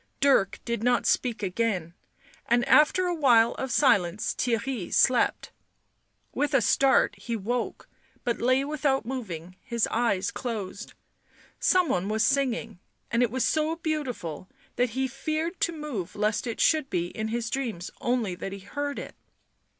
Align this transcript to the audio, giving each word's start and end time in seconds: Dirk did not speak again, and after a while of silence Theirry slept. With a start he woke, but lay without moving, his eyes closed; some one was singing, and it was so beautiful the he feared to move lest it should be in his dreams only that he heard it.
Dirk 0.19 0.59
did 0.65 0.83
not 0.83 1.05
speak 1.05 1.43
again, 1.43 1.93
and 2.47 2.67
after 2.67 3.05
a 3.05 3.13
while 3.13 3.51
of 3.59 3.69
silence 3.69 4.33
Theirry 4.33 4.91
slept. 4.91 5.51
With 6.33 6.55
a 6.55 6.59
start 6.61 7.13
he 7.19 7.35
woke, 7.35 7.87
but 8.23 8.41
lay 8.41 8.65
without 8.65 9.05
moving, 9.05 9.57
his 9.61 9.87
eyes 9.91 10.31
closed; 10.31 10.95
some 11.59 11.87
one 11.87 12.09
was 12.09 12.23
singing, 12.23 12.79
and 13.11 13.21
it 13.21 13.29
was 13.29 13.45
so 13.45 13.75
beautiful 13.75 14.49
the 14.75 14.87
he 14.87 15.07
feared 15.07 15.59
to 15.59 15.71
move 15.71 16.15
lest 16.15 16.47
it 16.47 16.59
should 16.59 16.89
be 16.89 17.09
in 17.09 17.27
his 17.27 17.51
dreams 17.51 17.91
only 18.01 18.33
that 18.33 18.53
he 18.53 18.57
heard 18.61 18.97
it. 18.97 19.15